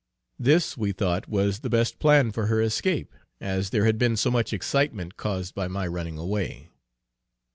This 0.39 0.75
we 0.75 0.93
thought 0.93 1.27
was 1.27 1.59
the 1.59 1.69
best 1.69 1.99
plan 1.99 2.31
for 2.31 2.47
her 2.47 2.59
escape, 2.59 3.13
as 3.39 3.69
there 3.69 3.85
had 3.85 3.99
been 3.99 4.17
so 4.17 4.31
much 4.31 4.51
excitement 4.51 5.15
caused 5.15 5.53
by 5.53 5.67
my 5.67 5.85
running 5.85 6.17
away. 6.17 6.69